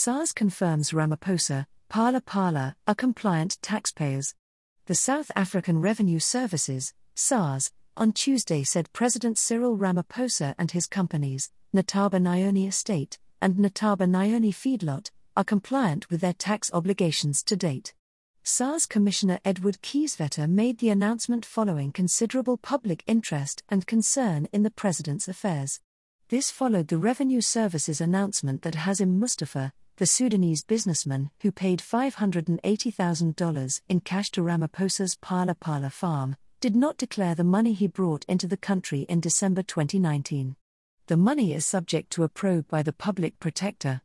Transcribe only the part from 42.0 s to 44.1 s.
to a probe by the public protector,